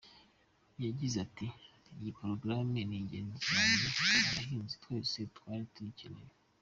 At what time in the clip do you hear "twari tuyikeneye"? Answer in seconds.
5.37-6.33